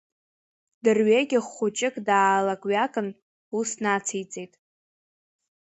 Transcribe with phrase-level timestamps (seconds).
[0.83, 3.07] Дырҩегьых хәыҷык даалак-ҩакхын,
[3.57, 4.53] ус нациҵеит…